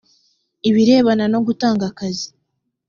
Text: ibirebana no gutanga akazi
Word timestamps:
ibirebana 0.69 1.25
no 1.33 1.39
gutanga 1.47 1.83
akazi 1.91 2.27